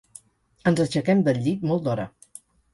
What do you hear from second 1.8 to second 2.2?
d'hora.